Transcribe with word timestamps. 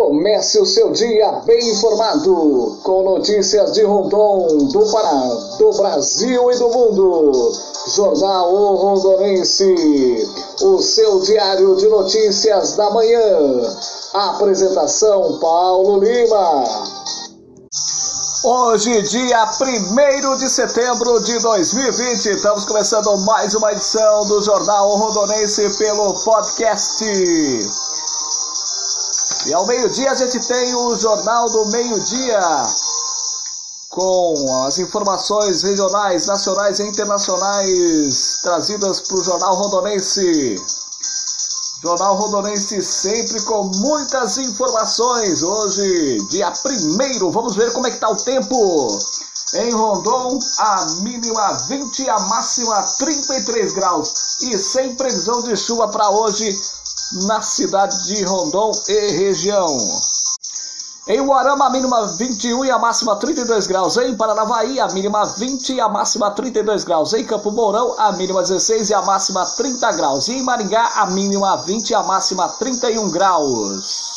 Comece 0.00 0.58
o 0.58 0.64
seu 0.64 0.90
dia 0.92 1.30
bem 1.44 1.72
informado, 1.72 2.78
com 2.82 3.02
notícias 3.02 3.74
de 3.74 3.84
Rondon, 3.84 4.46
do 4.72 4.90
Pará, 4.90 5.28
do 5.58 5.72
Brasil 5.72 6.50
e 6.50 6.56
do 6.56 6.70
mundo. 6.70 7.52
Jornal 7.94 8.50
o 8.50 8.76
Rondonense, 8.76 10.26
o 10.62 10.80
seu 10.80 11.20
diário 11.20 11.76
de 11.76 11.86
notícias 11.86 12.76
da 12.76 12.88
manhã. 12.90 13.76
Apresentação 14.14 15.38
Paulo 15.38 15.98
Lima. 15.98 16.64
Hoje, 18.42 19.02
dia 19.02 19.50
1 19.60 20.36
de 20.38 20.48
setembro 20.48 21.20
de 21.20 21.38
2020, 21.40 22.24
estamos 22.24 22.64
começando 22.64 23.18
mais 23.18 23.54
uma 23.54 23.70
edição 23.70 24.26
do 24.28 24.42
Jornal 24.42 24.96
Rondonense 24.96 25.76
pelo 25.76 26.14
podcast. 26.24 27.04
E 29.46 29.54
ao 29.54 29.66
meio-dia 29.66 30.10
a 30.10 30.14
gente 30.14 30.38
tem 30.46 30.74
o 30.74 30.96
Jornal 30.96 31.48
do 31.48 31.64
Meio-Dia, 31.70 32.40
com 33.88 34.64
as 34.66 34.78
informações 34.78 35.62
regionais, 35.62 36.26
nacionais 36.26 36.78
e 36.78 36.82
internacionais 36.82 38.38
trazidas 38.42 39.00
para 39.00 39.18
o 39.18 39.24
Jornal 39.24 39.54
Rondonense. 39.54 40.62
Jornal 41.82 42.16
Rondonense 42.16 42.82
sempre 42.82 43.40
com 43.44 43.64
muitas 43.76 44.36
informações. 44.36 45.42
Hoje, 45.42 46.18
dia 46.28 46.52
1 46.52 47.30
vamos 47.30 47.56
ver 47.56 47.72
como 47.72 47.86
é 47.86 47.90
que 47.90 47.96
está 47.96 48.10
o 48.10 48.16
tempo. 48.16 48.98
Em 49.54 49.72
Rondon, 49.72 50.38
a 50.58 50.84
mínima 51.00 51.52
20, 51.66 52.10
a 52.10 52.20
máxima 52.20 52.82
33 52.98 53.72
graus. 53.72 54.12
E 54.42 54.58
sem 54.58 54.94
previsão 54.94 55.42
de 55.42 55.56
chuva 55.56 55.88
para 55.88 56.10
hoje, 56.10 56.56
na 57.12 57.42
cidade 57.42 58.06
de 58.06 58.24
Rondon 58.24 58.70
e 58.88 59.10
região. 59.18 59.66
Em 61.08 61.20
Uarama, 61.20 61.66
a 61.66 61.70
mínima 61.70 62.06
21 62.06 62.64
e 62.66 62.70
a 62.70 62.78
máxima 62.78 63.16
32 63.16 63.66
graus. 63.66 63.96
Em 63.96 64.14
Paranavaí, 64.14 64.78
a 64.78 64.86
mínima 64.88 65.24
20 65.24 65.74
e 65.74 65.80
a 65.80 65.88
máxima 65.88 66.30
32 66.30 66.84
graus. 66.84 67.12
Em 67.14 67.24
Campo 67.24 67.50
Mourão, 67.50 67.96
a 67.98 68.12
mínima 68.12 68.42
16 68.42 68.90
e 68.90 68.94
a 68.94 69.02
máxima 69.02 69.44
30 69.44 69.92
graus. 69.92 70.28
E 70.28 70.34
em 70.34 70.42
Maringá, 70.42 70.88
a 70.96 71.06
mínima 71.06 71.56
20 71.56 71.90
e 71.90 71.94
a 71.94 72.02
máxima 72.02 72.48
31 72.48 73.10
graus. 73.10 74.10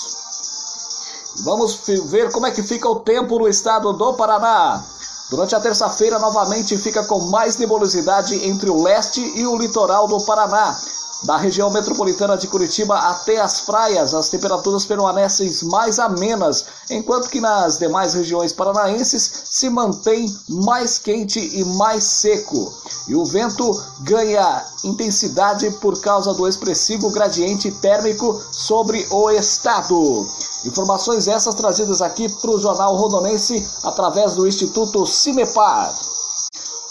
Vamos 1.44 1.80
ver 2.06 2.32
como 2.32 2.46
é 2.46 2.52
que 2.52 2.62
fica 2.62 2.88
o 2.88 3.00
tempo 3.00 3.40
no 3.40 3.48
estado 3.48 3.92
do 3.94 4.14
Paraná. 4.14 4.84
Durante 5.32 5.56
a 5.56 5.60
terça-feira, 5.60 6.20
novamente 6.20 6.78
fica 6.78 7.04
com 7.06 7.32
mais 7.32 7.58
nebulosidade 7.58 8.48
entre 8.48 8.70
o 8.70 8.84
leste 8.84 9.20
e 9.36 9.48
o 9.48 9.58
litoral 9.58 10.08
do 10.08 10.24
Paraná. 10.26 10.78
Da 11.24 11.38
região 11.38 11.70
metropolitana 11.72 12.36
de 12.36 12.48
Curitiba 12.48 12.98
até 12.98 13.40
as 13.40 13.62
praias, 13.62 14.14
as 14.14 14.28
temperaturas 14.28 14.86
permanecem 14.86 15.50
mais 15.64 15.98
amenas, 15.98 16.66
enquanto 16.90 17.30
que 17.30 17.40
nas 17.40 17.78
demais 17.78 18.14
regiões 18.14 18.52
paranaenses 18.52 19.32
se 19.46 19.70
mantém 19.70 20.26
mais 20.50 20.98
quente 20.98 21.40
e 21.40 21.64
mais 21.64 22.04
seco. 22.04 22.74
E 23.08 23.16
o 23.16 23.24
vento 23.24 23.72
ganha 24.02 24.66
intensidade 24.84 25.72
por 25.80 26.02
causa 26.02 26.34
do 26.34 26.46
expressivo 26.46 27.10
gradiente 27.10 27.72
térmico 27.72 28.42
sobre 28.52 29.08
o 29.10 29.30
estado. 29.32 30.28
Informações 30.66 31.28
essas 31.28 31.56
trazidas 31.56 32.02
aqui 32.02 32.28
para 32.28 32.52
o 32.52 32.60
Jornal 32.60 32.96
Rondonense 32.98 33.66
através 33.84 34.34
do 34.34 34.46
Instituto 34.46 35.06
Cimepar. 35.06 36.13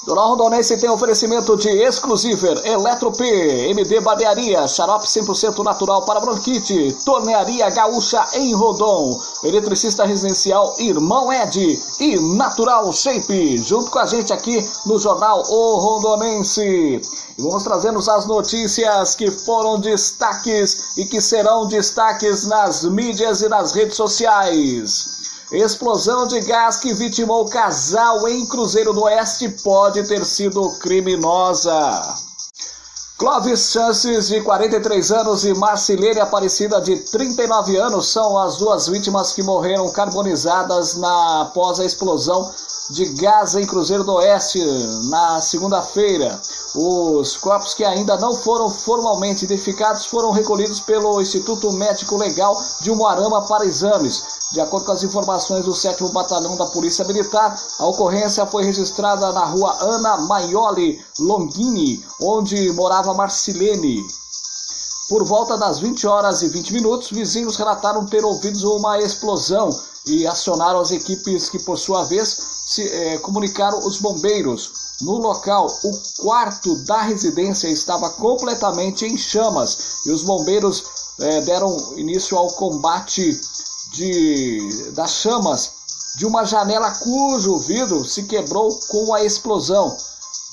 Jornal 0.04 0.30
Rondonense 0.30 0.76
tem 0.78 0.90
oferecimento 0.90 1.56
de 1.56 1.68
Exclusiver, 1.68 2.60
Eletrop, 2.66 3.20
MD 3.20 4.00
Barbearia, 4.00 4.66
xarope 4.66 5.06
100% 5.06 5.62
natural 5.62 6.02
para 6.02 6.18
bronquite, 6.18 6.92
Tornearia 7.04 7.70
Gaúcha 7.70 8.24
em 8.34 8.52
Rodon, 8.52 9.16
Eletricista 9.44 10.04
Residencial 10.04 10.74
Irmão 10.80 11.32
Ed 11.32 11.80
e 12.00 12.18
Natural 12.34 12.92
Shape, 12.92 13.58
junto 13.58 13.92
com 13.92 14.00
a 14.00 14.06
gente 14.06 14.32
aqui 14.32 14.68
no 14.86 14.98
Jornal 14.98 15.40
O 15.48 15.78
Rondonense. 15.78 17.00
E 17.38 17.42
vamos 17.42 17.62
trazendo 17.62 18.00
as 18.00 18.26
notícias 18.26 19.14
que 19.14 19.30
foram 19.30 19.78
destaques 19.78 20.96
e 20.96 21.04
que 21.04 21.20
serão 21.20 21.68
destaques 21.68 22.44
nas 22.48 22.82
mídias 22.82 23.40
e 23.40 23.48
nas 23.48 23.70
redes 23.70 23.96
sociais. 23.96 25.21
Explosão 25.52 26.26
de 26.26 26.40
gás 26.40 26.78
que 26.78 26.94
vitimou 26.94 27.44
casal 27.44 28.26
em 28.26 28.46
Cruzeiro 28.46 28.94
do 28.94 29.02
Oeste 29.02 29.50
pode 29.62 30.02
ter 30.08 30.24
sido 30.24 30.70
criminosa. 30.78 32.14
Clóvis 33.18 33.70
Chances, 33.70 34.28
de 34.28 34.40
43 34.40 35.12
anos, 35.12 35.44
e 35.44 35.52
Marcilene 35.52 36.20
Aparecida, 36.20 36.80
de 36.80 36.96
39 36.96 37.76
anos, 37.76 38.08
são 38.08 38.38
as 38.38 38.56
duas 38.56 38.88
vítimas 38.88 39.32
que 39.32 39.42
morreram 39.42 39.92
carbonizadas 39.92 40.96
na, 40.96 41.42
após 41.42 41.78
a 41.78 41.84
explosão 41.84 42.50
de 42.92 43.06
gás 43.14 43.54
em 43.54 43.66
Cruzeiro 43.66 44.04
do 44.04 44.12
Oeste 44.12 44.58
na 45.08 45.40
segunda-feira. 45.40 46.38
Os 46.74 47.36
corpos 47.38 47.72
que 47.72 47.84
ainda 47.84 48.18
não 48.18 48.34
foram 48.34 48.68
formalmente 48.68 49.44
identificados 49.46 50.04
foram 50.06 50.30
recolhidos 50.30 50.80
pelo 50.80 51.20
Instituto 51.20 51.72
Médico 51.72 52.16
Legal 52.16 52.54
de 52.82 52.90
Umuarama 52.90 53.42
para 53.46 53.64
exames. 53.64 54.22
De 54.52 54.60
acordo 54.60 54.84
com 54.84 54.92
as 54.92 55.02
informações 55.02 55.64
do 55.64 55.74
7 55.74 56.04
Batalhão 56.12 56.54
da 56.56 56.66
Polícia 56.66 57.04
Militar, 57.06 57.58
a 57.78 57.86
ocorrência 57.86 58.44
foi 58.44 58.64
registrada 58.64 59.32
na 59.32 59.46
rua 59.46 59.74
Ana 59.80 60.18
Maioli 60.18 61.02
Longini, 61.18 62.04
onde 62.20 62.70
morava 62.72 63.14
Marcilene. 63.14 64.02
Por 65.08 65.24
volta 65.24 65.56
das 65.56 65.78
20 65.78 66.06
horas 66.06 66.42
e 66.42 66.48
20 66.48 66.74
minutos, 66.74 67.10
vizinhos 67.10 67.56
relataram 67.56 68.06
ter 68.06 68.24
ouvido 68.24 68.74
uma 68.74 68.98
explosão 68.98 69.70
e 70.06 70.26
acionaram 70.26 70.80
as 70.80 70.90
equipes 70.90 71.48
que, 71.48 71.58
por 71.60 71.78
sua 71.78 72.04
vez, 72.04 72.51
se, 72.66 72.82
eh, 72.82 73.18
comunicaram 73.18 73.78
os 73.86 73.98
bombeiros. 73.98 74.72
No 75.00 75.16
local, 75.16 75.66
o 75.66 76.22
quarto 76.22 76.76
da 76.84 77.02
residência 77.02 77.68
estava 77.68 78.10
completamente 78.10 79.04
em 79.04 79.16
chamas 79.16 79.78
e 80.06 80.10
os 80.10 80.22
bombeiros 80.22 80.84
eh, 81.20 81.40
deram 81.42 81.76
início 81.96 82.36
ao 82.36 82.46
combate 82.48 83.40
de, 83.92 84.90
das 84.94 85.10
chamas 85.12 85.72
de 86.16 86.26
uma 86.26 86.44
janela 86.44 86.90
cujo 86.90 87.56
vidro 87.58 88.04
se 88.04 88.24
quebrou 88.24 88.78
com 88.88 89.14
a 89.14 89.24
explosão. 89.24 89.96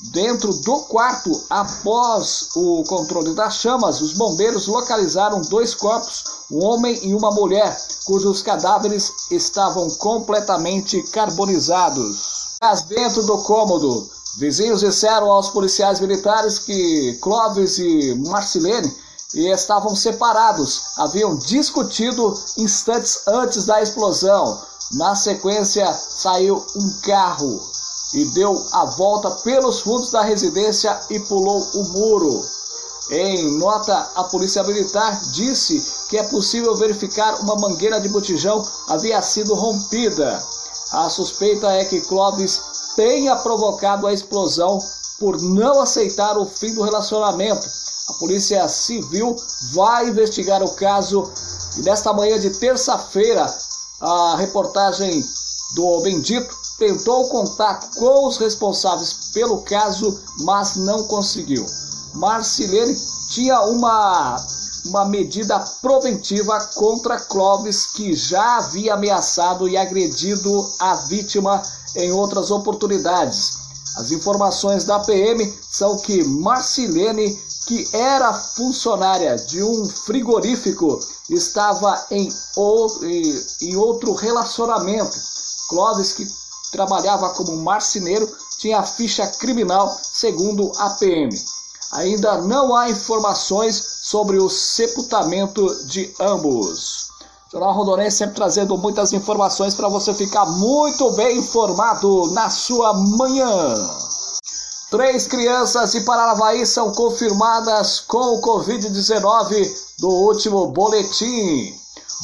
Dentro 0.01 0.53
do 0.53 0.79
quarto, 0.83 1.29
após 1.49 2.47
o 2.55 2.83
controle 2.85 3.33
das 3.35 3.55
chamas, 3.55 3.99
os 3.99 4.13
bombeiros 4.13 4.65
localizaram 4.65 5.41
dois 5.41 5.75
corpos, 5.75 6.23
um 6.49 6.63
homem 6.63 6.97
e 7.03 7.13
uma 7.13 7.31
mulher, 7.31 7.77
cujos 8.05 8.41
cadáveres 8.41 9.11
estavam 9.29 9.89
completamente 9.97 11.03
carbonizados. 11.11 12.55
Mas 12.61 12.81
dentro 12.83 13.23
do 13.23 13.39
cômodo, 13.39 14.09
vizinhos 14.37 14.79
disseram 14.79 15.29
aos 15.29 15.49
policiais 15.49 15.99
militares 15.99 16.59
que 16.59 17.17
Clóvis 17.21 17.77
e 17.77 18.15
Marcilene 18.29 18.95
estavam 19.33 19.93
separados. 19.97 20.81
Haviam 20.97 21.35
discutido 21.35 22.33
instantes 22.57 23.19
antes 23.27 23.65
da 23.65 23.81
explosão. 23.81 24.61
Na 24.93 25.13
sequência, 25.13 25.93
saiu 25.93 26.65
um 26.75 26.89
carro 27.01 27.68
e 28.13 28.25
deu 28.25 28.65
a 28.73 28.85
volta 28.85 29.31
pelos 29.43 29.81
fundos 29.81 30.11
da 30.11 30.21
residência 30.21 30.99
e 31.09 31.19
pulou 31.21 31.61
o 31.75 31.83
muro. 31.89 32.41
Em 33.11 33.57
nota, 33.57 34.11
a 34.15 34.23
Polícia 34.25 34.63
Militar 34.63 35.21
disse 35.31 36.07
que 36.09 36.17
é 36.17 36.23
possível 36.23 36.75
verificar 36.75 37.39
uma 37.41 37.55
mangueira 37.55 37.99
de 37.99 38.09
botijão 38.09 38.63
havia 38.87 39.21
sido 39.21 39.55
rompida. 39.55 40.43
A 40.91 41.09
suspeita 41.09 41.71
é 41.71 41.85
que 41.85 42.01
Clóvis 42.01 42.61
tenha 42.95 43.35
provocado 43.37 44.05
a 44.07 44.13
explosão 44.13 44.79
por 45.19 45.41
não 45.41 45.81
aceitar 45.81 46.37
o 46.37 46.45
fim 46.45 46.73
do 46.73 46.83
relacionamento 46.83 47.67
a 48.09 48.13
Polícia 48.13 48.67
Civil 48.67 49.35
vai 49.71 50.09
investigar 50.09 50.63
o 50.63 50.73
caso 50.73 51.31
e 51.77 51.81
nesta 51.81 52.11
manhã 52.11 52.39
de 52.39 52.49
terça-feira, 52.59 53.45
a 54.01 54.35
reportagem 54.37 55.23
do 55.75 56.01
Bendito 56.01 56.57
tentou 56.79 57.27
contato 57.27 57.99
com 57.99 58.25
os 58.27 58.37
responsáveis 58.37 59.13
pelo 59.33 59.61
caso, 59.61 60.19
mas 60.39 60.77
não 60.77 61.03
conseguiu. 61.03 61.63
Marcilene 62.15 62.97
tinha 63.29 63.61
uma, 63.61 64.37
uma 64.85 65.05
medida 65.05 65.59
preventiva 65.81 66.57
contra 66.75 67.19
Clóvis, 67.19 67.85
que 67.85 68.15
já 68.15 68.57
havia 68.57 68.95
ameaçado 68.95 69.67
e 69.67 69.77
agredido 69.77 70.67
a 70.79 70.95
vítima 70.95 71.61
em 71.95 72.11
outras 72.11 72.49
oportunidades. 72.49 73.59
As 73.97 74.11
informações 74.11 74.85
da 74.85 74.99
PM 75.01 75.53
são 75.69 75.97
que 75.97 76.23
Marcilene 76.23 77.37
que 77.69 77.87
era 77.93 78.33
funcionária 78.33 79.35
de 79.35 79.61
um 79.61 79.85
frigorífico, 79.85 80.99
estava 81.29 82.03
em, 82.09 82.27
em 83.61 83.75
outro 83.75 84.13
relacionamento. 84.13 85.15
Clóvis, 85.69 86.13
que 86.13 86.27
trabalhava 86.71 87.29
como 87.29 87.57
marceneiro, 87.57 88.29
tinha 88.57 88.83
ficha 88.83 89.25
criminal, 89.27 89.89
segundo 90.01 90.71
a 90.77 90.89
PM. 90.91 91.29
Ainda 91.91 92.41
não 92.43 92.75
há 92.75 92.89
informações 92.89 93.83
sobre 94.03 94.37
o 94.37 94.49
sepultamento 94.49 95.85
de 95.85 96.13
ambos. 96.19 97.09
Jornal 97.51 97.73
Rondonense 97.73 98.17
sempre 98.17 98.35
trazendo 98.35 98.77
muitas 98.77 99.11
informações 99.11 99.73
para 99.73 99.89
você 99.89 100.13
ficar 100.13 100.45
muito 100.45 101.11
bem 101.13 101.39
informado 101.39 102.31
na 102.31 102.47
sua 102.49 102.93
manhã. 102.93 103.75
Três 104.91 105.27
crianças 105.27 105.91
de 105.91 106.01
Paranavaí 106.01 106.65
são 106.65 106.91
confirmadas 106.91 108.01
com 108.01 108.35
o 108.35 108.41
Covid-19 108.41 109.71
do 109.99 110.09
último 110.09 110.67
boletim. 110.67 111.73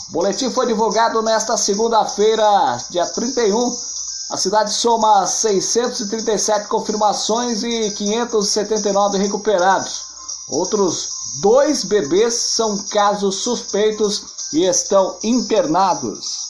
O 0.10 0.14
boletim 0.14 0.52
foi 0.52 0.68
divulgado 0.68 1.22
nesta 1.24 1.58
segunda-feira, 1.58 2.78
dia 2.92 3.06
31. 3.06 3.95
A 4.32 4.38
cidade 4.38 4.74
soma 4.74 5.28
637 5.28 6.68
confirmações 6.68 7.64
e 7.64 7.92
579 7.92 9.20
recuperados. 9.20 10.06
Outros 10.50 11.10
dois 11.42 11.84
bebês 11.84 12.34
são 12.34 12.78
casos 12.90 13.36
suspeitos 13.36 14.24
e 14.52 14.66
estão 14.66 15.18
internados. 15.24 16.46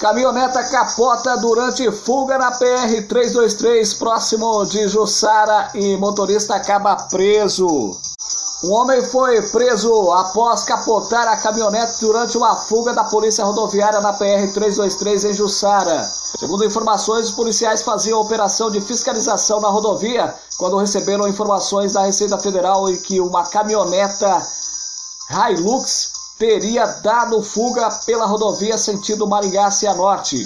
Caminhoneta 0.00 0.64
capota 0.64 1.36
durante 1.38 1.90
fuga 1.92 2.38
na 2.38 2.52
PR-323, 2.58 3.98
próximo 3.98 4.64
de 4.64 4.88
Jussara, 4.88 5.70
e 5.74 5.96
motorista 5.96 6.54
acaba 6.54 6.96
preso. 6.96 7.98
Um 8.62 8.72
homem 8.72 9.02
foi 9.02 9.40
preso 9.48 10.10
após 10.12 10.64
capotar 10.64 11.26
a 11.26 11.36
caminhonete 11.38 11.98
durante 11.98 12.36
uma 12.36 12.54
fuga 12.54 12.92
da 12.92 13.04
polícia 13.04 13.42
rodoviária 13.42 14.02
na 14.02 14.12
PR-323 14.12 15.30
em 15.30 15.32
Jussara. 15.32 16.04
Segundo 16.38 16.66
informações, 16.66 17.26
os 17.26 17.30
policiais 17.30 17.80
faziam 17.80 18.20
operação 18.20 18.70
de 18.70 18.78
fiscalização 18.82 19.62
na 19.62 19.68
rodovia 19.68 20.34
quando 20.58 20.76
receberam 20.76 21.26
informações 21.26 21.94
da 21.94 22.02
Receita 22.02 22.36
Federal 22.36 22.86
de 22.86 22.98
que 22.98 23.18
uma 23.18 23.44
caminhoneta 23.44 24.46
Hilux 25.30 26.10
teria 26.38 26.84
dado 26.84 27.42
fuga 27.42 27.88
pela 28.04 28.26
rodovia 28.26 28.76
sentido 28.76 29.26
Maringá 29.26 29.70
Cianorte. 29.70 30.36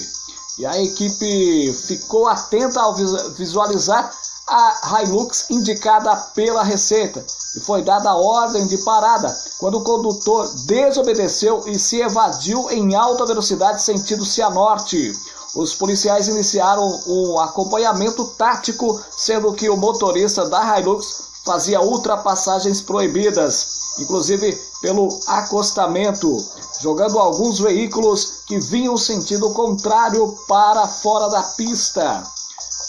E 0.57 0.65
a 0.65 0.81
equipe 0.81 1.73
ficou 1.73 2.29
atenta 2.29 2.81
ao 2.81 2.95
visualizar 2.95 4.09
a 4.47 5.03
Hilux 5.03 5.47
indicada 5.51 6.15
pela 6.33 6.63
Receita 6.63 7.27
e 7.57 7.61
foi 7.61 7.83
dada 7.83 8.11
a 8.11 8.17
ordem 8.17 8.67
de 8.67 8.79
parada 8.79 9.37
quando 9.59 9.79
o 9.79 9.85
condutor 9.85 10.53
desobedeceu 10.67 11.63
e 11.67 11.79
se 11.79 12.01
evadiu 12.01 12.71
em 12.71 12.95
alta 12.95 13.27
velocidade 13.27 13.83
sentido 13.83 14.25
Cianorte. 14.25 15.13
Os 15.55 15.75
policiais 15.75 16.29
iniciaram 16.29 17.01
um 17.07 17.39
acompanhamento 17.39 18.25
tático, 18.37 19.01
sendo 19.17 19.53
que 19.53 19.69
o 19.69 19.77
motorista 19.77 20.49
da 20.49 20.79
Hilux 20.79 21.23
fazia 21.45 21.81
ultrapassagens 21.81 22.81
proibidas 22.81 23.75
inclusive 23.99 24.53
pelo 24.81 25.09
acostamento, 25.27 26.37
jogando 26.81 27.19
alguns 27.19 27.59
veículos 27.59 28.43
que 28.47 28.59
vinham 28.59 28.97
sentido 28.97 29.51
contrário 29.51 30.37
para 30.49 30.87
fora 30.87 31.29
da 31.29 31.43
pista. 31.43 32.23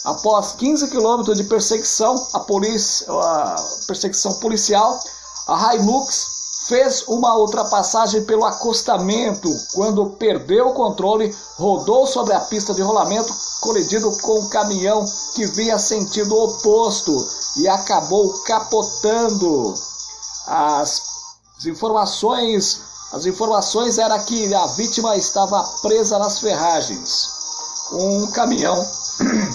Após 0.06 0.52
15 0.54 0.88
quilômetros 0.90 1.38
de 1.38 1.44
perseguição, 1.46 2.16
a, 2.34 2.40
polícia, 2.42 3.08
a 3.12 3.56
perseguição 3.88 4.34
policial, 4.36 5.00
a 5.48 5.76
Hilux 5.76 6.36
fez 6.68 7.04
uma 7.08 7.36
ultrapassagem 7.38 8.24
pelo 8.24 8.46
acostamento. 8.46 9.50
Quando 9.74 10.12
perdeu 10.12 10.70
o 10.70 10.74
controle, 10.74 11.36
rodou 11.58 12.06
sobre 12.06 12.34
a 12.34 12.40
pista 12.40 12.74
de 12.74 12.82
rolamento, 12.82 13.34
colidindo 13.62 14.12
com 14.22 14.40
o 14.40 14.50
caminhão 14.50 15.06
que 15.34 15.46
vinha 15.48 15.78
sentido 15.78 16.36
oposto 16.36 17.16
e 17.58 17.68
acabou 17.68 18.30
capotando. 18.44 19.74
As 20.48 21.02
informações, 21.66 22.82
as 23.12 23.26
informações 23.26 23.98
era 23.98 24.20
que 24.20 24.54
a 24.54 24.68
vítima 24.68 25.16
estava 25.18 25.64
presa 25.82 26.20
nas 26.20 26.40
ferragens. 26.40 27.30
Um 27.92 28.28
caminhão, 28.32 28.76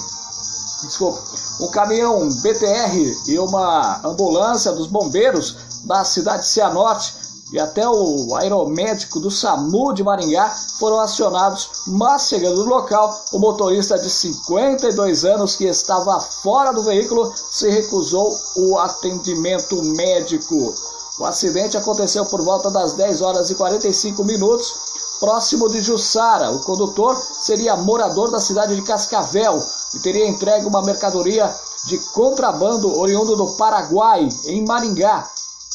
desculpa, 0.86 1.22
um 1.60 1.68
caminhão 1.68 2.28
BTR 2.28 3.16
e 3.28 3.38
uma 3.38 4.00
ambulância 4.04 4.72
dos 4.72 4.86
bombeiros 4.86 5.56
da 5.84 6.04
cidade 6.04 6.42
de 6.42 6.48
Cianorte 6.48 7.14
e 7.52 7.58
até 7.58 7.88
o 7.88 8.34
aeromédico 8.36 9.18
do 9.18 9.30
SAMU 9.30 9.92
de 9.92 10.04
Maringá 10.04 10.54
foram 10.78 11.00
acionados, 11.00 11.68
mas 11.88 12.28
chegando 12.28 12.64
no 12.64 12.70
local, 12.70 13.24
o 13.32 13.40
motorista 13.40 13.98
de 13.98 14.08
52 14.08 15.24
anos 15.24 15.56
que 15.56 15.64
estava 15.64 16.20
fora 16.20 16.72
do 16.72 16.84
veículo 16.84 17.32
se 17.50 17.68
recusou 17.68 18.32
o 18.56 18.78
atendimento 18.78 19.82
médico. 19.96 20.72
O 21.18 21.24
acidente 21.24 21.76
aconteceu 21.76 22.24
por 22.24 22.40
volta 22.40 22.70
das 22.70 22.92
10 22.92 23.20
horas 23.20 23.50
e 23.50 23.54
45 23.56 24.24
minutos, 24.24 24.72
próximo 25.20 25.68
de 25.68 25.80
Jussara. 25.82 26.50
O 26.50 26.60
condutor 26.62 27.14
seria 27.16 27.76
morador 27.76 28.30
da 28.30 28.40
cidade 28.40 28.74
de 28.74 28.82
Cascavel 28.82 29.62
e 29.94 29.98
teria 30.00 30.26
entregue 30.26 30.66
uma 30.66 30.82
mercadoria 30.82 31.54
de 31.84 31.98
contrabando 32.12 32.98
oriundo 32.98 33.36
do 33.36 33.46
Paraguai, 33.56 34.28
em 34.46 34.64
Maringá, 34.66 35.28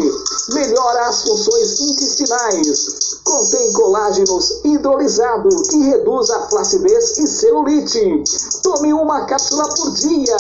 Melhora 0.54 1.08
as 1.08 1.22
funções 1.24 1.80
intestinais. 1.80 2.88
Contém 3.24 3.74
colágenos 3.74 4.62
hidrolisado 4.64 5.50
que 5.70 5.78
reduz 5.78 6.30
a 6.30 6.48
flacidez 6.50 7.18
e 7.18 7.28
celulite. 7.28 8.24
Tome 8.64 8.94
uma 8.94 9.26
cápsula 9.26 9.68
por 9.76 9.92
dia. 9.94 10.38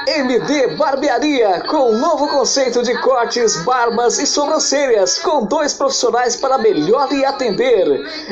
MD 0.06 0.76
Barbearia, 0.76 1.62
com 1.68 1.92
novo 1.92 2.28
conceito 2.28 2.82
de 2.82 2.96
cortes, 3.00 3.56
barbas 3.64 4.18
e 4.18 4.26
sobrancelhas, 4.26 5.18
com 5.18 5.44
dois 5.44 5.74
profissionais 5.74 6.36
para 6.36 6.58
melhor 6.58 7.10
lhe 7.10 7.24
atender. 7.24 7.86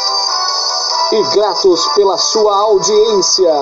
e 1.12 1.24
gratos 1.36 1.88
pela 1.90 2.18
sua 2.18 2.56
audiência. 2.56 3.54